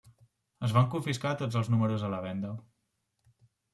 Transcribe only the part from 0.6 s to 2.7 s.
Es van confiscar tots els números a la venda.